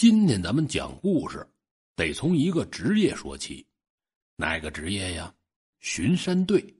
[0.00, 1.46] 今天咱们讲故事，
[1.94, 3.66] 得从一个职业说起，
[4.34, 5.30] 哪个职业呀？
[5.80, 6.74] 巡山队。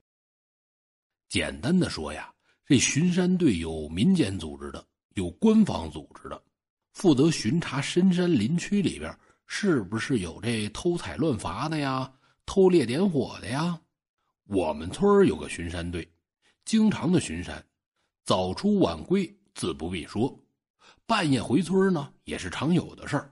[1.29, 2.33] 简单的说呀，
[2.65, 6.43] 这巡山队有民间组织的，有官方组织的，
[6.93, 12.11] 负责巡查深山林区里边是不是有这偷采乱伐的呀、
[12.47, 13.79] 偷猎点火的呀。
[14.45, 16.11] 我们村有个巡山队，
[16.65, 17.63] 经常的巡山，
[18.23, 20.35] 早出晚归自不必说。
[21.11, 23.29] 半夜回村呢，也是常有的事儿。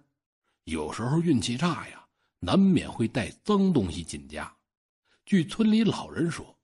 [0.65, 2.05] 有时候运气差呀，
[2.41, 4.53] 难免会带脏东西进家。
[5.25, 6.59] 据村里老人说，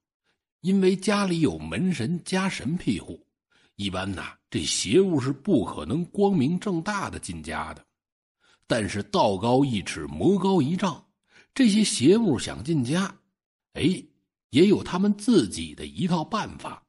[0.59, 3.25] 因为家里有门神家神庇护，
[3.77, 7.81] 一般呐，这邪物是不可能光明正大的进家的。
[8.67, 11.01] 但是道高一尺，魔高一丈，
[11.53, 13.17] 这些邪物想进家，
[13.75, 13.83] 哎，
[14.49, 16.84] 也有他们自己的一套办法。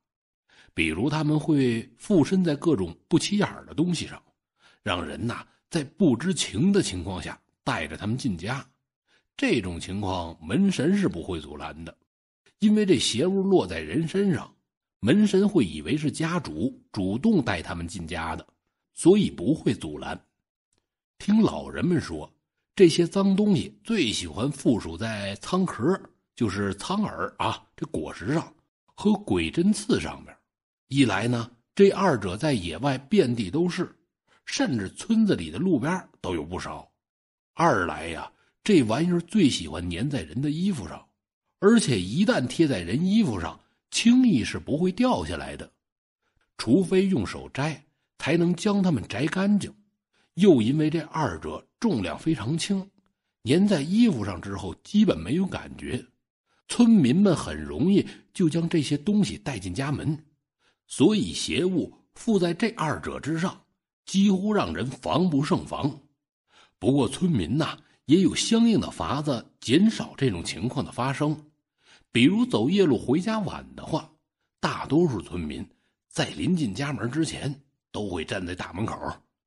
[0.77, 4.22] 比如他们会附身在各种不起眼的东西上，
[4.83, 8.62] 让人呐在不知情的情况下带着他们进家。
[9.38, 11.96] 这种情况门神是不会阻拦的，
[12.58, 14.55] 因为这邪物落在人身上，
[15.00, 18.46] 门神会以为是家主主动带他们进家的，
[18.92, 20.27] 所以不会阻拦。
[21.16, 22.30] 听老人们说，
[22.74, 25.98] 这些脏东西最喜欢附属在苍壳，
[26.34, 28.52] 就是苍耳啊，这果实上
[28.94, 30.36] 和鬼针刺上边。
[30.89, 33.92] 一来呢，这二者在野外遍地都是，
[34.45, 36.89] 甚至村子里的路边都有不少；
[37.55, 38.31] 二来呀，
[38.62, 41.05] 这玩意儿最喜欢粘在人的衣服上，
[41.59, 43.59] 而且一旦贴在人衣服上，
[43.91, 45.69] 轻易是不会掉下来的，
[46.57, 47.84] 除非用手摘，
[48.19, 49.75] 才能将它们摘干净。
[50.34, 52.89] 又因为这二者重量非常轻，
[53.42, 56.07] 粘在衣服上之后基本没有感觉，
[56.69, 60.17] 村民们很容易就将这些东西带进家门。
[60.87, 63.61] 所以邪物附在这二者之上，
[64.05, 66.01] 几乎让人防不胜防。
[66.79, 71.51] 不过村民呐也有相应的法子减少这种情况的发生。
[72.13, 74.11] 比如走夜路回家晚的话，
[74.61, 75.69] 大多数村民
[76.08, 78.96] 在临近家门之前，都会站在大门口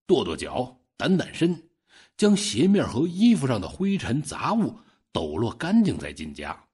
[0.06, 1.70] 跺跺脚、掸掸身，
[2.18, 4.76] 将鞋面和衣服上的灰尘杂物
[5.12, 6.66] 抖落干净再进家。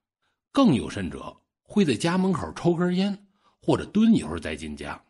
[0.52, 3.25] 更有甚者，会在家门口抽根烟。
[3.62, 5.02] 或者蹲一会儿再进家，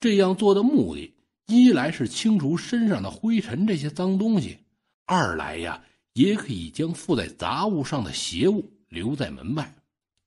[0.00, 1.14] 这样做的目的，
[1.46, 4.58] 一来是清除身上的灰尘这些脏东西，
[5.06, 9.74] 二来呀，也可以将附在杂物上的邪物留在门外。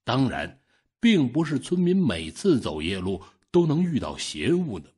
[0.04, 0.60] 当然，
[1.00, 3.22] 并不是村民每次走夜路
[3.52, 4.94] 都能遇到邪物的，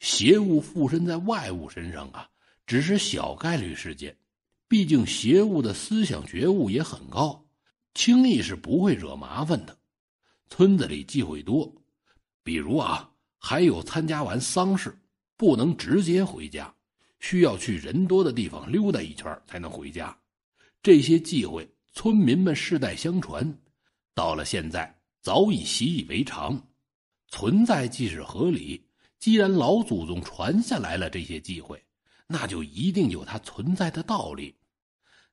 [0.00, 2.28] 邪物附身在外物身上啊，
[2.66, 4.16] 只是小概率事件。
[4.68, 7.44] 毕竟邪物的思想觉悟也很高，
[7.94, 9.76] 轻易是不会惹麻烦的。
[10.50, 11.74] 村子里忌讳多。
[12.42, 14.96] 比如啊，还有参加完丧事
[15.36, 16.72] 不能直接回家，
[17.20, 20.16] 需要去人多的地方溜达一圈才能回家。
[20.82, 23.58] 这些忌讳，村民们世代相传，
[24.14, 26.60] 到了现在早已习以为常。
[27.30, 28.82] 存在即是合理，
[29.18, 31.78] 既然老祖宗传下来了这些忌讳，
[32.26, 34.54] 那就一定有它存在的道理。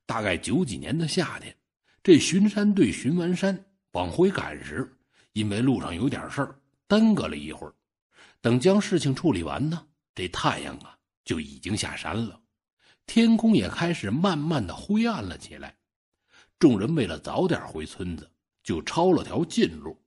[0.05, 1.55] 大概九几年的夏天，
[2.03, 4.91] 这巡山队巡完山往回赶时，
[5.33, 6.59] 因为路上有点事儿。
[6.87, 7.73] 耽搁了一会儿，
[8.41, 12.39] 等将事情处理完呢，这太阳啊就已经下山了，
[13.05, 15.75] 天空也开始慢慢的灰暗了起来。
[16.59, 18.31] 众人为了早点回村子，
[18.63, 19.99] 就抄了条近路，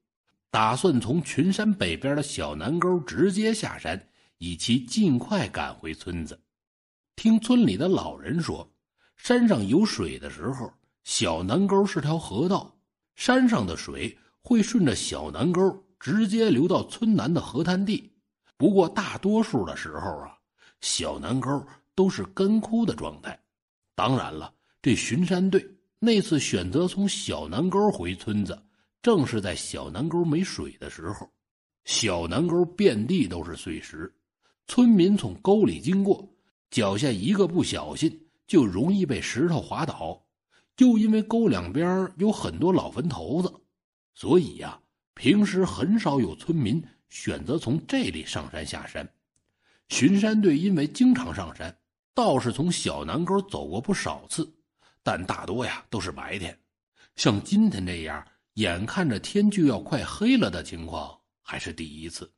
[0.51, 4.09] 打算从群山北边的小南沟直接下山，
[4.39, 6.41] 以期尽快赶回村子。
[7.17, 8.73] 听村里的老人说，
[9.17, 10.73] 山上有水的时候，
[11.03, 12.79] 小南沟是条河道，
[13.17, 15.85] 山上的水会顺着小南沟。
[16.01, 18.13] 直接流到村南的河滩地，
[18.57, 20.37] 不过大多数的时候啊，
[20.81, 23.39] 小南沟都是干枯的状态。
[23.95, 25.65] 当然了，这巡山队
[25.99, 28.57] 那次选择从小南沟回村子，
[29.03, 31.29] 正是在小南沟没水的时候。
[31.85, 34.15] 小南沟遍地都是碎石，
[34.67, 36.29] 村民从沟里经过，
[36.71, 40.23] 脚下一个不小心就容易被石头滑倒。
[40.77, 43.53] 又因为沟两边有很多老坟头子，
[44.15, 44.81] 所以呀。
[45.19, 49.07] 平时很少有村民选择从这里上山下山，
[49.89, 51.77] 巡山队因为经常上山，
[52.15, 54.49] 倒是从小南沟走过不少次，
[55.03, 56.57] 但大多呀都是白天。
[57.17, 58.25] 像今天这样，
[58.55, 62.31] 眼看着天就要快黑了的情况还是第一次。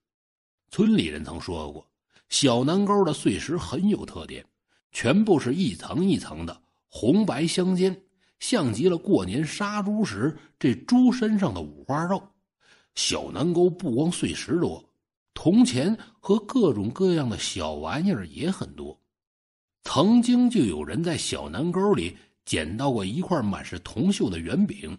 [0.70, 1.86] 村里人曾说过，
[2.30, 4.42] 小南沟的碎石很有特点，
[4.90, 7.94] 全部是一层一层的，红白相间，
[8.38, 12.26] 像极了过年杀猪时这猪身上的五花肉。
[13.00, 14.84] 小南沟不光碎石多，
[15.32, 19.00] 铜钱和各种各样的小玩意儿也很多。
[19.84, 22.14] 曾经就有人在小南沟里
[22.44, 24.96] 捡到过一块满是铜锈的圆饼，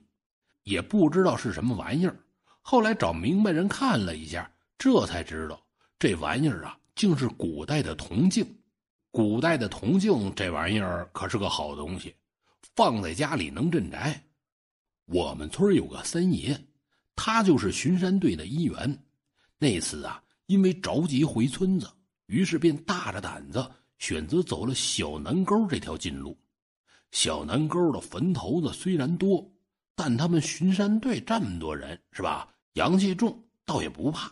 [0.63, 2.19] 也不知道是什么玩意儿。
[2.63, 5.61] 后来找明白人看了一下，这才知道
[5.99, 8.43] 这玩意儿啊，竟是古代的铜镜。
[9.11, 12.15] 古代的铜镜这玩意儿可是个好东西，
[12.75, 14.19] 放在家里能镇宅。
[15.05, 16.59] 我们村有个三爷，
[17.15, 19.03] 他就是巡山队的一员。
[19.57, 21.87] 那次啊，因为着急回村子，
[22.25, 23.69] 于是便大着胆子
[23.99, 26.37] 选择走了小南沟这条近路。
[27.11, 29.47] 小南沟的坟头子虽然多，
[29.95, 32.47] 但他们巡山队这么多人，是吧？
[32.73, 34.31] 阳气重，倒也不怕。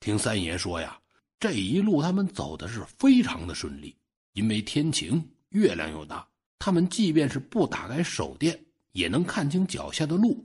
[0.00, 1.00] 听三爷说呀，
[1.38, 3.96] 这一路他们走的是非常的顺利，
[4.32, 6.28] 因为天晴，月亮又大，
[6.58, 8.58] 他们即便是不打开手电。
[8.92, 10.44] 也能看清脚下的路，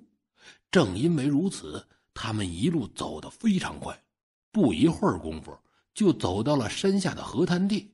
[0.72, 3.98] 正因为如此，他们一路走得非常快，
[4.52, 5.58] 不一会儿功夫
[5.94, 7.94] 就走到了山下的河滩地。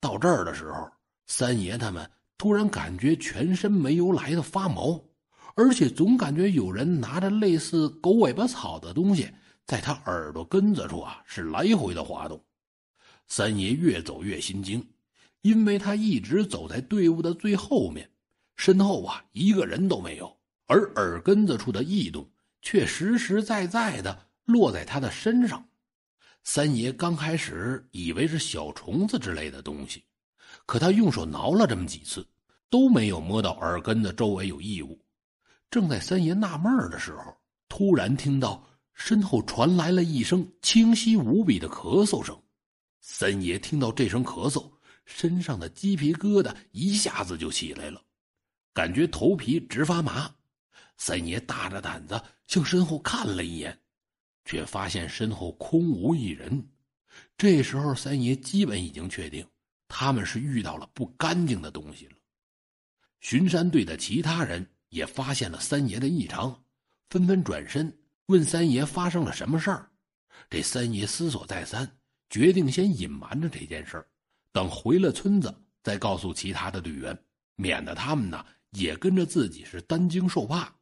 [0.00, 0.90] 到这儿的时候，
[1.26, 5.00] 三爷他们突然感觉全身没由来的发毛，
[5.54, 9.30] 而且总感觉有人拿着类似狗尾巴草的东西
[9.64, 12.42] 在他耳朵根子处啊是来回的滑动。
[13.28, 14.86] 三爷越走越心惊，
[15.42, 18.10] 因为他一直走在队伍的最后面。
[18.56, 20.36] 身后啊，一个人都没有，
[20.72, 22.26] 而耳根子处的异动
[22.62, 25.62] 却实实在在的落在他的身上。
[26.44, 30.02] 三爷刚开始以为是小虫子之类的东西，
[30.64, 32.26] 可他用手挠了这么几次，
[32.70, 34.98] 都没有摸到耳根子周围有异物。
[35.70, 37.36] 正在三爷纳闷的时候，
[37.68, 42.34] 突然听到身后传来了一声清晰无比的咳嗽声。
[43.02, 44.70] 三爷听到这声咳嗽，
[45.04, 48.00] 身上的鸡皮疙瘩一下子就起来了。
[48.72, 50.34] 感觉头皮直发麻，
[50.96, 53.76] 三爷大着胆子向身后看了一眼，
[54.44, 56.64] 却发现身后空无一人。
[57.36, 59.46] 这时候，三爷基本已经确定
[59.88, 62.14] 他们是遇到了不干净的东西了。
[63.20, 66.64] 巡山队的其他人也发现了三爷的异常，
[67.10, 67.92] 纷纷转身
[68.26, 69.90] 问三爷发生了什么事儿。
[70.48, 71.90] 这三爷思索再三，
[72.30, 74.06] 决定先隐瞒着这件事儿，
[74.52, 77.16] 等回了村子再告诉其他的队员，
[77.56, 78.44] 免得他们呢。
[78.70, 80.74] 也跟着自己是担惊受怕，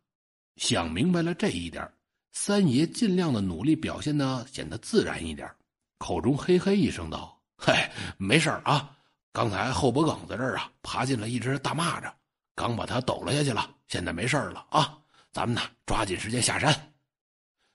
[0.56, 1.90] 想明白了这一点，
[2.32, 5.50] 三爷尽量的努力表现的显得自然一点，
[5.98, 8.94] 口中嘿嘿一声道：“嗨，没事啊，
[9.32, 12.12] 刚才后脖梗子这儿啊爬进了一只大蚂蚱，
[12.54, 14.98] 刚把它抖了下去了，现在没事了啊，
[15.32, 16.74] 咱们呢抓紧时间下山。”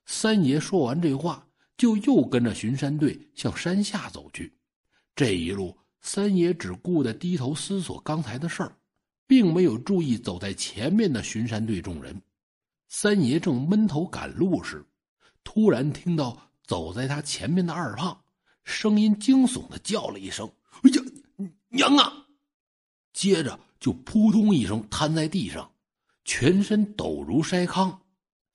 [0.06, 1.46] 三爷说完这话，
[1.78, 4.54] 就又跟着巡山队向山下走去。
[5.16, 8.76] 这一路，三爷只顾得低头思索刚才的事儿。
[9.28, 12.22] 并没有注意走在前面的巡山队众人。
[12.88, 14.86] 三爷正闷头赶路时，
[15.44, 18.24] 突然听到走在他前面的二胖
[18.64, 20.50] 声音惊悚的叫了一声
[20.84, 21.02] ：“哎呀，
[21.70, 22.26] 娘啊！”
[23.14, 25.72] 接着就扑通一声瘫在地上，
[26.24, 28.02] 全身抖如筛糠。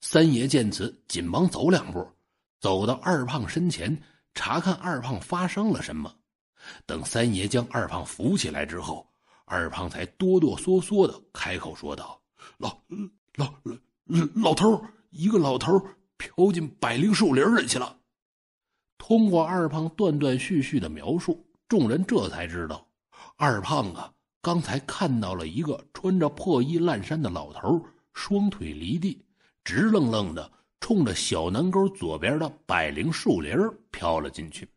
[0.01, 2.05] 三爷见此，紧忙走两步，
[2.59, 4.01] 走到二胖身前，
[4.33, 6.13] 查看二胖发生了什么。
[6.85, 9.07] 等三爷将二胖扶起来之后，
[9.45, 12.21] 二胖才哆哆嗦嗦的开口说道
[12.57, 12.81] ：“老
[13.35, 13.75] 老老
[14.05, 15.79] 老头，一个老头
[16.17, 17.97] 飘进百灵树林里去了。”
[18.97, 22.87] 通过二胖断断续续的描述，众人这才知道，
[23.35, 29.25] 二胖啊，刚才看到了一个穿着破衣烂衫的老头，双腿离地，
[29.63, 33.55] 直愣愣的冲着小南沟左边的百灵树林
[33.89, 34.67] 飘了进去。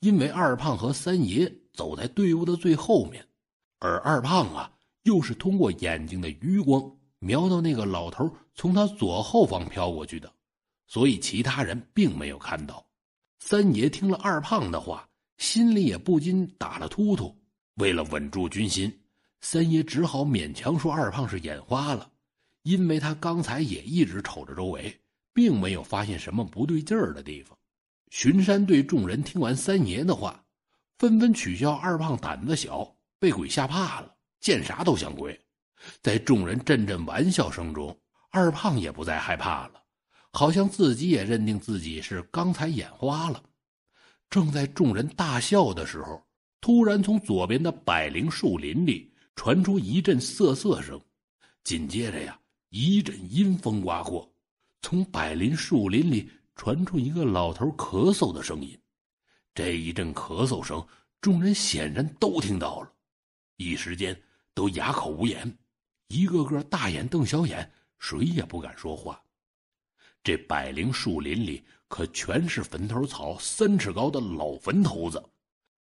[0.00, 3.26] 因为二胖和三爷走在队伍的最后面。
[3.80, 4.72] 而二胖啊，
[5.04, 10.32] 又是通过眼睛的余光瞄到那个老头从他左后方飘过去的，
[10.86, 12.84] 所以其他人并没有看到。
[13.40, 17.36] 三爷听了二胖的话，心里也不禁打了突突。
[17.74, 18.92] 为了稳住军心，
[19.40, 22.10] 三爷只好勉强说二胖是眼花了，
[22.62, 25.00] 因为他刚才也一直瞅着周围，
[25.32, 27.56] 并没有发现什么不对劲儿的地方。
[28.10, 30.44] 巡山队众人听完三爷的话，
[30.98, 32.94] 纷纷取笑二胖胆子小。
[33.20, 35.36] 被鬼吓怕了，见啥都像鬼。
[36.02, 37.96] 在众人阵阵玩笑声中，
[38.30, 39.82] 二胖也不再害怕了，
[40.32, 43.42] 好像自己也认定自己是刚才眼花了。
[44.30, 46.22] 正在众人大笑的时候，
[46.60, 51.00] 突然从左边的百灵树林里传出一阵瑟瑟声，
[51.64, 54.30] 紧接着呀，一阵阴风刮过，
[54.82, 58.78] 从百灵树林里传出一个老头咳嗽的声音。
[59.54, 60.86] 这一阵咳嗽声，
[61.20, 62.92] 众人显然都听到了。
[63.56, 64.20] 一时间
[64.54, 65.58] 都哑口无言，
[66.08, 69.22] 一个个大眼瞪小眼，谁也不敢说话。
[70.24, 75.22] 这百灵树林里可全是坟头草三尺高的老坟头子，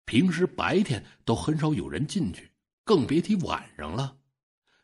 [0.06, 2.52] 平时白天都很少有人进去，
[2.84, 4.18] 更别提晚上了。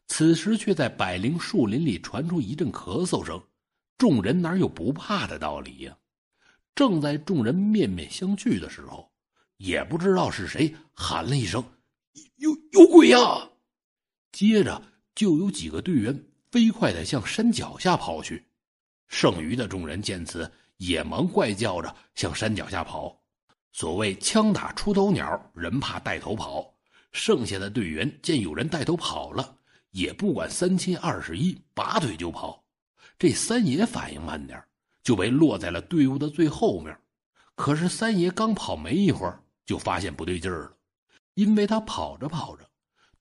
[0.07, 3.41] 此时却在百灵树林里传出一阵咳嗽声，
[3.97, 5.97] 众人哪有不怕的道理呀？
[6.75, 9.11] 正在众人面面相觑的时候，
[9.57, 11.63] 也不知道是谁喊了一声
[12.37, 13.17] ：“有有鬼呀！”
[14.31, 14.81] 接着
[15.15, 18.45] 就有几个队员飞快的向山脚下跑去。
[19.07, 23.15] 剩余的众人见此，也忙怪叫着向山脚下跑。
[23.71, 26.73] 所谓“枪打出头鸟，人怕带头跑”。
[27.11, 29.55] 剩下的队员见有人带头跑了，
[29.91, 32.63] 也不管三七二十一，拔腿就跑。
[33.19, 34.61] 这三爷反应慢点
[35.03, 36.97] 就被落在了队伍的最后面。
[37.55, 40.75] 可是三爷刚跑没一会儿，就发现不对劲了，
[41.35, 42.67] 因为他跑着跑着，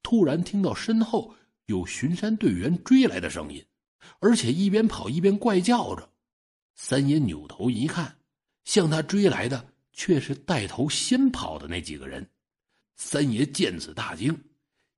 [0.02, 1.34] 突然听到身后
[1.72, 3.64] 有巡山队员追来的声音，
[4.20, 6.06] 而且一边跑一边怪叫着。
[6.74, 8.14] 三爷扭头一看，
[8.64, 12.28] 向他追来的却是带头先跑的那几个人。
[12.96, 14.38] 三爷见此大惊，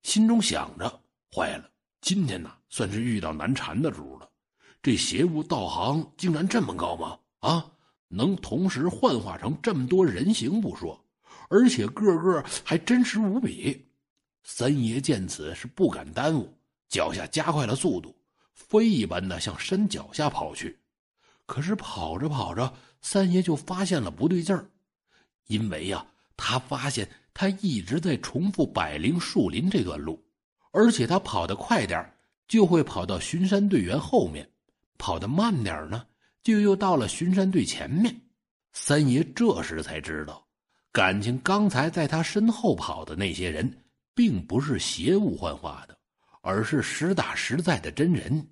[0.03, 1.01] 心中想着：
[1.33, 4.29] 坏了，今天呐算是遇到难缠的主了。
[4.83, 7.17] 这邪物道行竟然这么高吗？
[7.39, 7.71] 啊，
[8.09, 11.03] 能同时幻化成这么多人形不说，
[11.49, 13.81] 而且个个还真实无比。
[14.43, 16.55] 三爷见此是不敢耽误，
[16.87, 18.15] 脚下加快了速度，
[18.53, 20.79] 飞一般的向山脚下跑去。
[21.45, 24.69] 可是跑着跑着，三爷就发现了不对劲儿，
[25.47, 30.23] 因为呀，他发现他一直在重复百灵树林这段路，
[30.71, 32.11] 而且他跑得快点
[32.47, 34.49] 就会跑到巡山队员后面。
[34.97, 36.05] 跑得慢点呢，
[36.41, 38.15] 就又到了巡山队前面。
[38.71, 40.47] 三爷这时才知道，
[40.91, 43.83] 感情刚才在他身后跑的那些人，
[44.15, 45.94] 并不是邪物幻化的，
[46.45, 48.47] 而是实打实在的真人。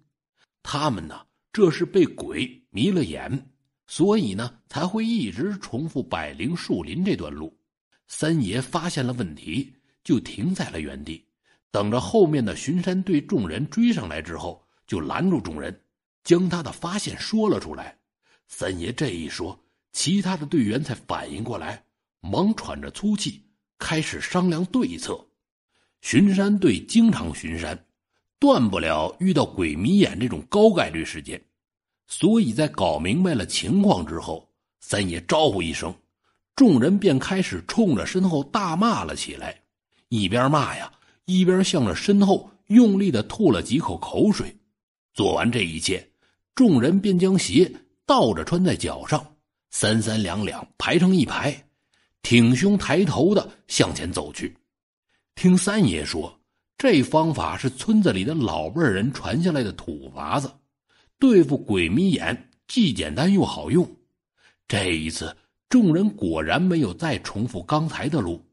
[0.64, 1.22] 他们呢，
[1.52, 3.52] 这是被鬼迷了眼，
[3.86, 7.56] 所以呢，才会一直重复百灵树林这段路。
[8.08, 9.72] 三爷发现了问题，
[10.04, 11.24] 就停在了原地，
[11.70, 15.80] 等着后面的巡山队众人追上来之后，就拦住众人。
[16.24, 17.96] 将他的发现说了出来，
[18.48, 21.86] 三爷这一说，其他的队员才反应过来，
[22.22, 23.46] 忙喘着粗气，
[23.78, 25.24] 开始商量对策。
[26.04, 27.86] 巡山队经常巡山，
[28.38, 31.42] 断不了遇到鬼迷眼这种高概率事件，
[32.08, 34.46] 所以在搞明白了情况之后，
[34.82, 35.96] 三爷招呼一声，
[36.58, 39.58] 众人便开始冲着身后大骂了起来，
[40.10, 40.92] 一边骂呀，
[41.24, 44.54] 一边向着身后用力的吐了几口口水。
[45.14, 46.06] 做完这一切。
[46.54, 47.72] 众人便将鞋
[48.06, 49.26] 倒着穿在脚上，
[49.72, 51.66] 三三两两排成一排，
[52.22, 54.56] 挺胸抬头的向前走去。
[55.36, 56.40] 听三爷说，
[56.78, 60.52] 这方法是村子里的老辈人传下来的土法子，
[61.20, 63.90] 对付鬼迷眼既简单又好用。
[64.68, 65.36] 这一次，
[65.70, 68.46] 众人果然没有再重复刚才的路，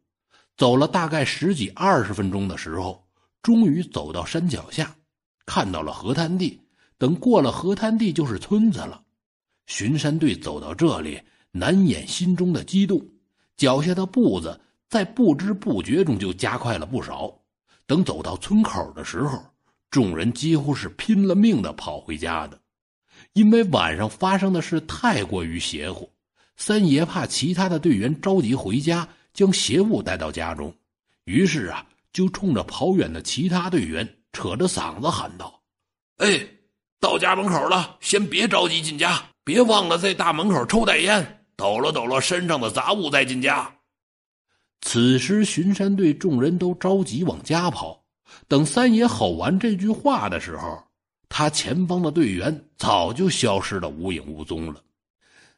[0.56, 3.06] 走了大概十几二十分钟的时候，
[3.42, 4.96] 终于走到山脚下，
[5.46, 6.60] 看到了河滩地。
[6.98, 9.02] 等过了河滩地，就是村子了。
[9.66, 11.20] 巡山队走到这里，
[11.52, 13.00] 难掩心中的激动，
[13.56, 14.60] 脚下的步子
[14.90, 17.32] 在不知不觉中就加快了不少。
[17.86, 19.42] 等走到村口的时候，
[19.88, 22.60] 众人几乎是拼了命的跑回家的，
[23.32, 26.12] 因为晚上发生的事太过于邪乎。
[26.56, 30.74] 三爷怕其他的队员着急回家，将邪物带到家中，
[31.24, 35.62] 于是啊，就冲着跑远的其他队员扯着嗓子喊道
[36.18, 36.46] ：“哎！”
[37.00, 43.74] 到家门口了，先别着急进家，别忘了在大门口抽袋烟，抖了抖了身上的杂物再进家。
[44.80, 48.02] 此时，巡山队众人都着急往家跑。
[48.48, 50.82] 等三爷吼完这句话的时候，
[51.28, 54.82] 他前方的队员早就消失的无影无踪了。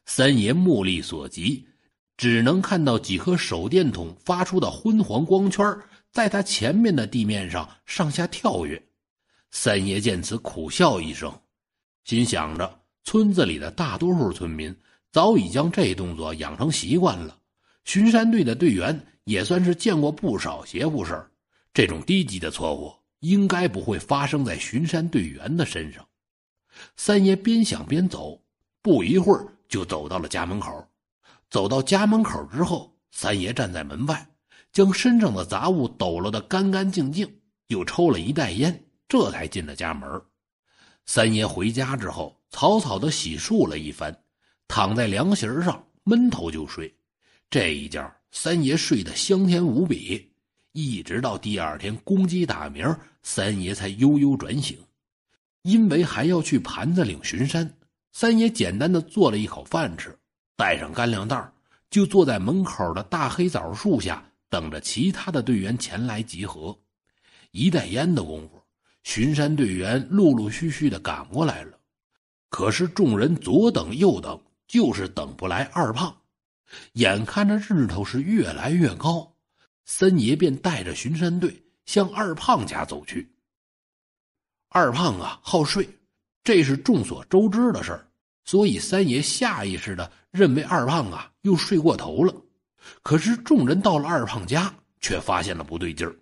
[0.05, 1.65] 三爷目力所及，
[2.17, 5.65] 只能看到几颗手电筒发出的昏黄光圈，
[6.11, 8.81] 在他前面的地面上上下跳跃。
[9.51, 11.33] 三爷见此，苦笑一声，
[12.03, 14.75] 心想着：村子里的大多数村民
[15.11, 17.37] 早已将这动作养成习惯了。
[17.85, 21.25] 巡山队的队员也算是见过不少邪乎事
[21.73, 26.05] 这种低级的错误应该不会发生在巡山队员的身上。
[26.97, 28.41] 三爷边想边走，
[28.81, 30.87] 不一会儿就走到了家门口。
[31.49, 34.27] 走到家门口之后，三爷站在门外，
[34.71, 37.31] 将身上的杂物抖落得干干净净，
[37.67, 38.83] 又抽了一袋烟。
[39.07, 40.21] 这才进了家门。
[41.05, 44.23] 三爷回家之后，草草的洗漱了一番，
[44.67, 46.91] 躺在凉席上闷头就睡。
[47.53, 50.27] 这一觉，三爷睡得香甜无比。
[50.71, 52.83] 一直到第二天公鸡打鸣，
[53.21, 54.75] 三爷才悠悠转醒。
[55.61, 57.71] 因为还要去盘子岭巡山，
[58.11, 60.17] 三爷简单的做了一口饭吃，
[60.57, 61.47] 带上干粮袋，
[61.91, 66.75] 就坐在门口的大黑枣树下等着其他的队员前来集合。
[67.51, 68.59] 一袋烟的功夫，
[69.03, 71.77] 巡山队员陆陆续续的赶过来了。
[72.49, 76.17] 可是众人左等右等，就是等不来二胖。
[76.93, 79.35] 眼看着日头是越来越高，
[79.85, 83.31] 三爷便带着巡山队向二胖家走去。
[84.69, 85.87] 二胖啊，好睡，
[86.43, 88.07] 这是众所周知的事儿，
[88.43, 92.33] 所以三爷下意识的认为二胖啊又睡过头了。
[93.01, 96.15] 可是众人到了二胖家，却发现了不对劲儿。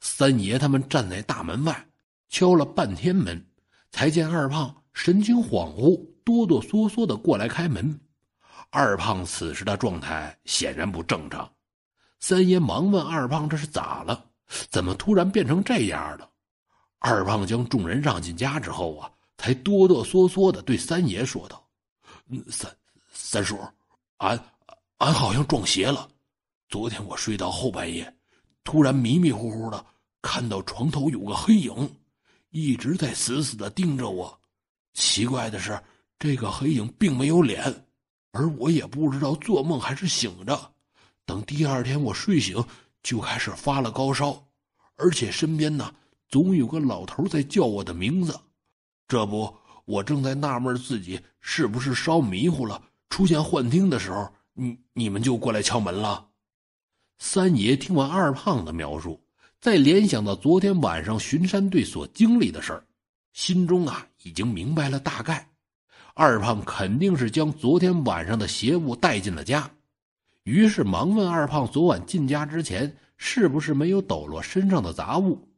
[0.00, 1.88] 三爷他们站在大门外，
[2.28, 3.44] 敲了半天门，
[3.90, 7.98] 才见二胖神情恍惚、哆哆嗦嗦的过来开门。
[8.72, 11.52] 二胖此时的状态显然不正常，
[12.20, 14.24] 三爷忙问二胖：“这是咋了？
[14.68, 16.30] 怎么突然变成这样了？”
[17.00, 21.66] 二胖将众人让进家之后啊，才哆哆嗦嗦的对三爷说道
[22.48, 22.70] ：“三
[23.12, 23.58] 三叔，
[24.18, 24.38] 俺
[24.98, 26.08] 俺好像撞邪了。
[26.68, 28.16] 昨天我睡到后半夜，
[28.62, 29.84] 突然迷迷糊糊的
[30.22, 31.96] 看到床头有个黑影，
[32.50, 34.40] 一直在死死的盯着我。
[34.94, 35.76] 奇怪的是，
[36.20, 37.64] 这个黑影并没有脸。”
[38.32, 40.72] 而我也不知道做梦还是醒着，
[41.26, 42.64] 等第二天我睡醒，
[43.02, 44.46] 就开始发了高烧，
[44.96, 45.92] 而且身边呢
[46.28, 48.38] 总有个老头在叫我的名字。
[49.08, 49.52] 这不，
[49.84, 56.28] 我正在纳闷自己是不是烧迷糊了，出现幻听的时候，你你们就过来敲门了。
[57.18, 59.20] 三爷听完二胖的描述，
[59.60, 62.86] 再联想到昨天晚上巡山队所经历的事儿，
[63.32, 65.49] 心中啊已经明白了大概。
[66.14, 69.70] 二胖肯定是将昨天晚上的邪物带进了家，
[70.42, 75.48] 于是忙问二胖：“昨晚进家之前，是不是没有抖落身上的杂物？”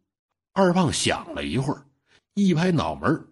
[0.53, 1.85] 二胖想了一会儿，
[2.35, 3.27] 一拍脑门：“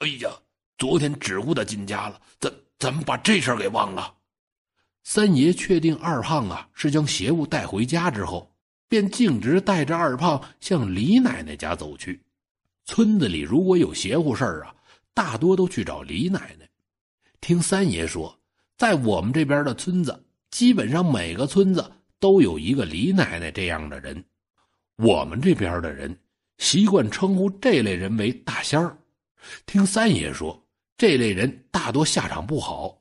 [0.00, 0.30] 哎呀，
[0.78, 4.14] 昨天只顾着进家了，怎怎么把这事儿给忘了？”
[5.04, 8.52] 三爷确定二胖啊是将邪物带回家之后，
[8.88, 12.20] 便径直带着二胖向李奶奶家走去。
[12.84, 14.74] 村子里如果有邪乎事儿啊，
[15.16, 16.68] 大多都去找李奶奶。
[17.40, 18.38] 听三爷说，
[18.76, 24.22] 在我们这边的村子，基本上每个村子都有一个李奶奶这样的人。
[24.96, 26.14] 我们这边的人
[26.58, 28.94] 习惯称呼这类人为大仙儿。
[29.64, 30.62] 听三爷说，
[30.98, 33.00] 这类人大多下场不好，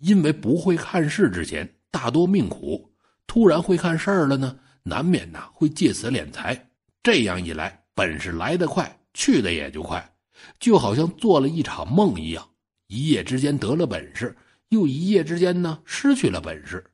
[0.00, 2.92] 因为不会看事之前大多命苦，
[3.28, 6.68] 突然会看事儿了呢，难免呐会借此敛财。
[7.00, 10.13] 这样一来，本事来得快，去的也就快，
[10.58, 12.48] 就好像做了一场梦一样。
[12.86, 14.36] 一夜之间得了本事，
[14.68, 16.84] 又一夜之间呢失去了本事。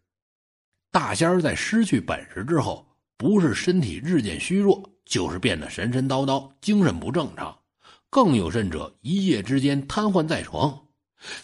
[0.90, 2.86] 大仙儿在失去本事之后，
[3.16, 7.56] 不是身体日渐虚弱，就是变得神神叨叨，精神不正常。
[8.08, 10.80] 更有甚者，一夜之间瘫痪在床。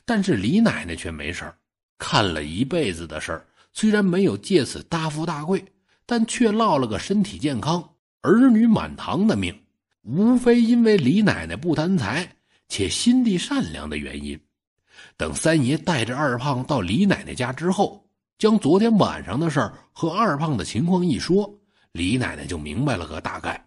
[0.04, 1.56] 但是李奶奶却没事儿，
[1.98, 5.64] 看了一辈子的事儿，虽然没有借此大富大贵，
[6.06, 9.54] 但却落了个身体健康、儿女满堂的命。
[10.06, 12.26] 无非因为李奶奶不贪财。
[12.68, 14.36] 且心地善良的原因。
[15.16, 18.04] 等三爷带着二胖到李奶奶家之后，
[18.38, 21.48] 将昨天晚上的事儿和二胖的情况一说，
[21.92, 23.64] 李奶奶就明白了个大概，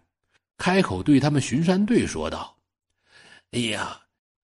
[0.58, 2.54] 开口对他们巡山队说道
[3.52, 3.98] ：“哎呀，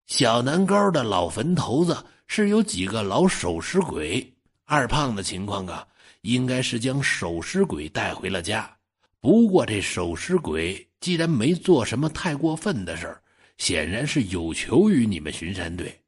[0.06, 5.84] 小南沟的老坟头子是有几个老守尸鬼，二胖的情况啊，
[6.22, 8.72] 应该是将守尸鬼带回了家。
[9.20, 13.20] 不过这守尸鬼既然没做什么太过分的事儿。”
[13.60, 16.02] 显然是有求于你们巡山队，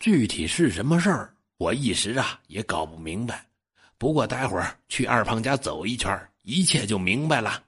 [0.00, 3.46] 具体是什么事儿，我一时啊也搞不明白。
[3.98, 7.62] 不过待会儿去二胖家走一圈，一切就明白了。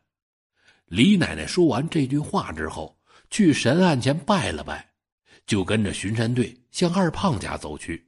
[0.86, 2.98] 李奶奶说完这句话之后，
[3.30, 4.88] 去神案前拜了拜，
[5.46, 8.02] 就跟着巡山队向二胖家走去。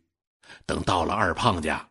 [0.64, 1.86] 等到了二胖家，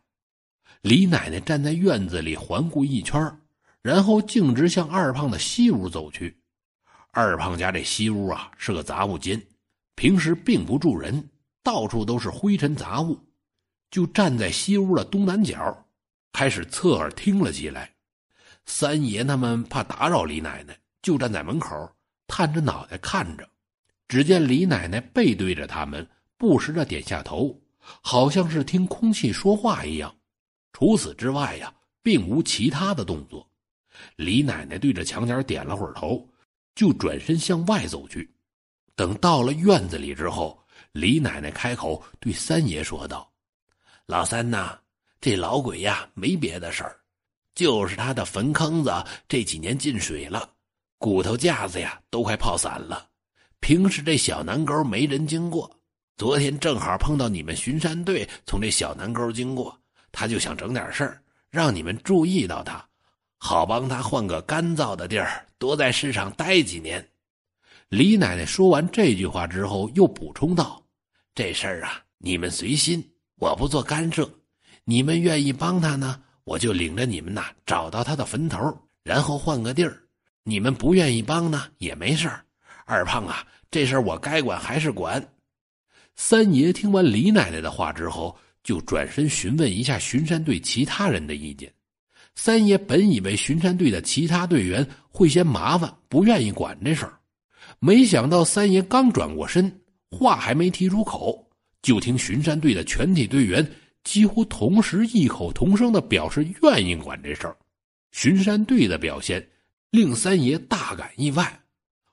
[0.82, 3.40] 李奶奶站在院子里环顾一圈，
[3.80, 6.36] 然后径直向二胖的西屋走去。
[7.12, 9.40] 二胖家这西屋啊是个杂物间，
[9.96, 11.28] 平时并不住人，
[11.62, 13.18] 到处都是灰尘杂物。
[13.90, 15.86] 就站在西屋的东南角，
[16.32, 17.92] 开始侧耳听了起来。
[18.64, 21.90] 三爷他们怕打扰李奶奶，就站在门口，
[22.28, 23.48] 探着脑袋看着。
[24.06, 30.14] 只见李奶奶背对着他们，不时的点下头，好像是听空气说话一样。
[30.72, 33.44] 除此之外呀，并无其他的动作。
[34.14, 36.24] 李奶奶对着墙角点了会儿头。
[36.74, 38.30] 就转身向外走去，
[38.94, 40.58] 等到了院子里之后，
[40.92, 43.30] 李奶奶开口对三爷说道
[44.06, 44.78] ：“老三呐，
[45.20, 46.96] 这老鬼呀，没别的事儿，
[47.54, 48.92] 就是他的坟坑子
[49.28, 50.50] 这几年进水了，
[50.98, 53.08] 骨头架子呀都快泡散了。
[53.60, 55.70] 平时这小南沟没人经过，
[56.16, 59.78] 昨天正好碰到你们巡山队从这小南沟经过，
[60.10, 62.88] 他就想整点事儿，让你们注意到他，
[63.42, 67.04] 好帮他换个干燥的地儿，多在世上待几年。
[67.88, 70.80] 李奶奶说完这句话之后，又补充道
[71.34, 73.02] ：“这事儿啊，你们随心，
[73.36, 74.30] 我不做干涉。
[74.84, 79.98] 你们愿意帮他呢，我就领着你们呐，找到他的坟头，然后换个地儿。
[80.44, 82.44] 你们不愿意帮呢，也没事儿。
[82.84, 85.26] 二胖啊，这事儿我该管还是管。”
[86.14, 91.72] 三爷听完李奶奶的话之后，就转身询问一下巡山队其他人的意见。
[92.42, 97.18] 三爷本以为巡山队的其他队员会嫌麻烦，不愿意管这事儿。
[97.80, 99.70] 没想到三爷刚转过身，
[100.10, 101.46] 话还没提出口，
[101.82, 103.70] 就听巡山队的全体队员
[104.04, 107.54] 几乎同时异口同声的表示愿意管这事儿。
[108.10, 109.46] 巡山队的表现
[109.90, 111.60] 令三爷大感意外。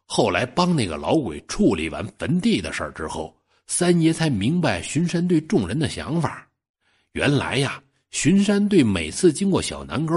[0.03, 3.33] 后来帮那个老鬼处理完坟地的事儿之后，
[3.65, 6.45] 三爷才明白巡山队众人的想法。
[7.13, 10.15] 原来呀，巡山队每次经过小南沟，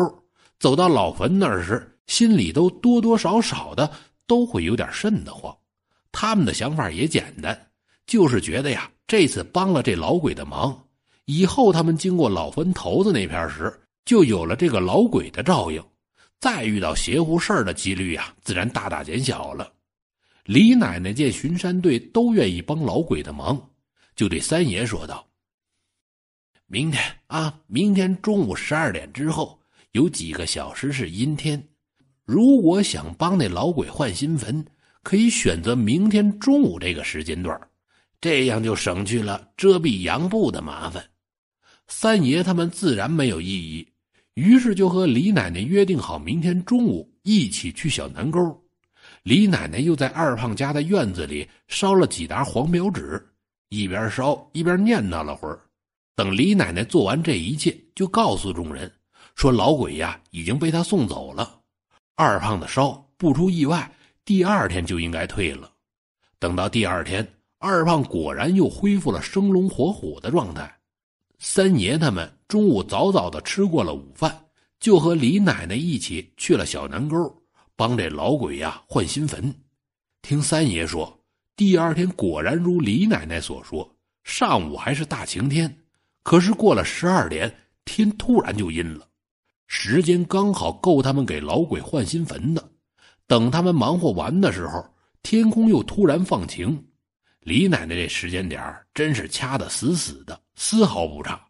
[0.59, 3.90] 走到老坟那儿时，心里都多多少少的。
[4.26, 5.53] 都会有点瘆得慌，
[6.12, 7.66] 他们的想法也简单，
[8.07, 10.85] 就是觉得呀，这次帮了这老鬼的忙，
[11.24, 15.83] 以后他们经过老坟头子那片时，就有了这个老鬼的照应，
[16.38, 19.72] 再遇到邪乎事儿的几率呀，自然大大减小了。
[20.44, 23.61] 李奶奶见巡山队都愿意帮老鬼的忙，
[24.14, 25.26] 就对三爷说道
[26.72, 29.59] ：“明天啊，明天中午十二点之后，
[29.90, 31.61] 有几个小时是阴天。”
[32.24, 34.64] 如果想帮那老鬼换新坟，
[35.02, 37.61] 可以选择明天中午这个时间段，
[38.20, 41.04] 这样就省去了遮蔽阳布的麻烦。
[41.88, 43.88] 三爷他们自然没有异议，
[44.35, 48.56] 于是就和李奶奶约定好，明天中午一起去小南沟。
[49.24, 53.20] 李奶奶又在二胖家的院子里烧了几沓黄表纸，
[53.70, 55.61] 一边烧一边念叨了会儿。
[56.14, 58.92] 等李奶奶做完这一切，就告诉众人
[59.35, 61.61] 说：“老鬼呀，已经被他送走了。”
[62.14, 63.90] 二胖的烧不出意外，
[64.25, 65.70] 第二天就应该退了。
[66.38, 67.27] 等到第二天，
[67.59, 70.75] 二胖果然又恢复了生龙活虎的状态。
[71.38, 74.44] 三爷他们中午早早的吃过了午饭，
[74.79, 77.16] 就和李奶奶一起去了小南沟，
[77.77, 79.55] 帮这老鬼呀换新坟。
[80.20, 81.18] 听三爷说，
[81.57, 85.75] 第二天果然如李奶奶所说，上午还是大晴天，
[86.31, 87.53] 可是过了十二点，
[87.85, 89.05] 天突然就阴了。
[89.66, 92.71] 时间刚好够他们给老鬼换新坟的。
[93.27, 94.81] 等他们忙活完的时候，
[95.25, 96.81] 天空又突然放晴。
[97.40, 98.62] 李奶奶这时间点
[98.95, 101.45] 真是掐得死死的，丝毫不差。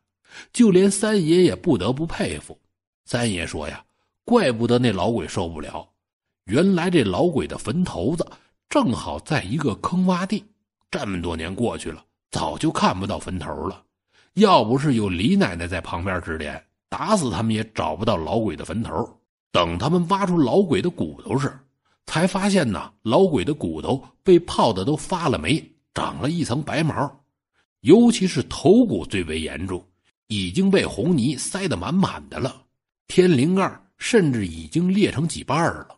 [0.50, 2.58] 就连三爷也不得不佩服。
[3.04, 3.84] 三爷说呀
[4.24, 5.86] ：“怪不得那老鬼受不了，
[6.46, 8.26] 原来这老鬼的坟头子
[8.70, 10.42] 正好在一个坑洼地。
[10.90, 13.84] 这么多年过去了，早就看不到坟头了。
[14.34, 19.08] 要不是有李奶奶在旁边指点。”打死他们也找不到老鬼的坟头。
[19.52, 21.48] 等他们挖出老鬼的骨头时，
[22.04, 25.64] 才发现呢，老鬼的骨头被泡的都发了霉，
[25.94, 27.24] 长了一层白毛，
[27.82, 29.86] 尤其是头骨最为严重，
[30.26, 32.60] 已经被红泥塞得满满的了。
[33.06, 35.96] 天灵盖甚至已经裂成几瓣了。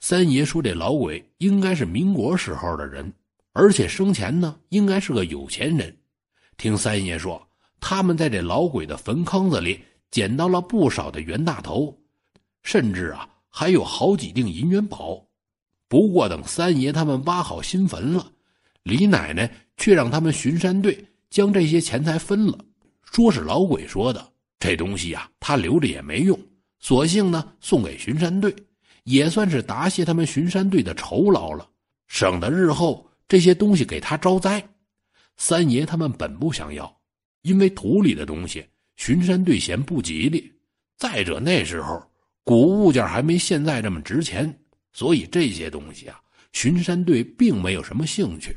[0.00, 3.12] 三爷说，这老鬼应该是民国时候的人，
[3.52, 5.96] 而且生前呢，应该是个有钱人。
[6.56, 7.45] 听三爷说，
[7.80, 9.80] 他们在这老鬼的坟坑子里。
[10.08, 11.94] 捡到了不少的袁大头，
[12.62, 15.22] 甚至啊还有好几锭银元宝。
[15.88, 18.26] 不过等三爷他们挖好新坟了，
[18.84, 22.56] 李奶奶却让他们巡山队将这些钱财分了，
[23.02, 24.26] 说是老鬼说的。
[24.58, 26.38] 这东西呀，他留着也没用，
[26.78, 28.54] 索性呢送给巡山队，
[29.02, 31.68] 也算是答谢他们巡山队的酬劳了，
[32.06, 34.66] 省得日后这些东西给他招灾。
[35.36, 36.95] 三爷他们本不想要，
[37.46, 38.66] 因为土里的东西。
[38.96, 40.50] 巡山队嫌不吉利，
[40.96, 42.02] 再者那时候
[42.42, 44.58] 古物件还没现在这么值钱，
[44.90, 46.18] 所以这些东西啊，
[46.54, 48.56] 巡山队并没有什么兴趣。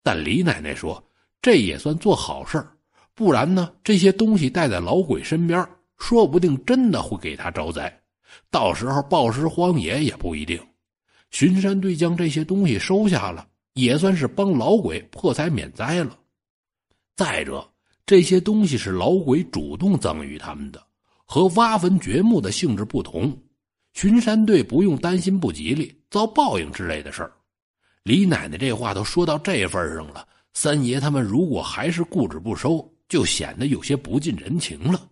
[0.00, 1.04] 但李奶奶说，
[1.40, 2.64] 这也算做好事
[3.12, 5.68] 不然呢，这些东西带在老鬼身边，
[5.98, 7.92] 说不定真的会给他招灾，
[8.52, 10.64] 到时候暴尸荒野也不一定。
[11.32, 16.16] 巡山队将这些东西收下了，也算是帮老鬼破财免灾了。
[17.16, 17.71] 再者。
[18.12, 20.86] 这些东西是老鬼主动赠予他们的，
[21.24, 23.34] 和挖坟掘墓的性质不同。
[23.94, 27.32] 巡山队不用担心不吉利、遭报应之类的事儿。
[28.02, 35.08] 李奶奶这话都说到这份上了，三爷他们如果还是固执不收，就显得有些不近人情了。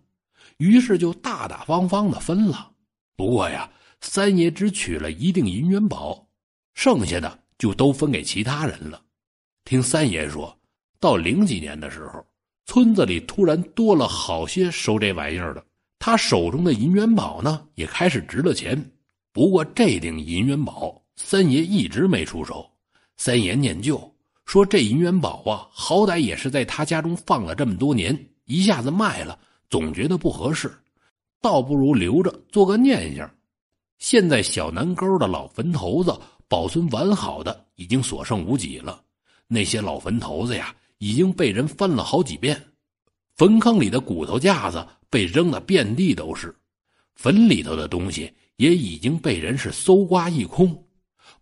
[0.57, 2.71] 于是就大大方方的分了。
[3.15, 3.67] 不过呀，
[4.01, 6.23] 三爷只取了一锭银元宝，
[6.75, 9.01] 剩下的就都分给其他人了。
[9.65, 10.55] 听三爷说，
[10.99, 12.23] 到零几年的时候。
[12.73, 15.61] 村子里突然多了好些收这玩意儿的，
[15.99, 18.81] 他手中的银元宝呢，也开始值了钱。
[19.33, 22.65] 不过这顶银元宝，三爷一直没出手。
[23.17, 24.01] 三爷念旧
[24.45, 29.37] 说：“这银元宝啊，好歹也是在他家中放了这么多年，一下子卖了，
[29.69, 30.71] 总觉得不合适，
[31.41, 33.29] 倒不如留着做个念想。”
[33.99, 39.03] 现在小南沟的老坟头子保存完好的已经所剩无几了，
[39.49, 42.63] 那些老坟头子呀，已经被人翻了好几遍，
[43.35, 46.55] 坟坑里的骨头架子被扔得遍地都是，
[47.15, 50.85] 坟里头的东西也已经被人是搜刮一空。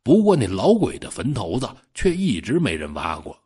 [0.01, 3.37] 不过那老鬼的坟头子却一直没人挖过。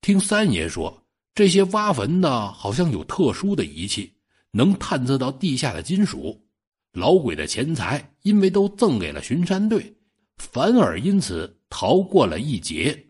[0.00, 1.00] 听三爷说，
[1.32, 4.12] 这些挖坟的好像有特殊的仪器，
[4.50, 6.44] 能探测到地下的金属。
[6.90, 9.94] 老鬼的钱财因为都赠给了巡山队，
[10.38, 13.05] 反而因此逃过了一劫。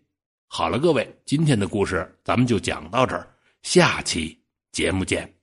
[0.49, 3.29] 好了，各位，今天的故事咱们就讲到这儿，
[3.63, 4.41] 下期
[4.73, 5.36] 节目见。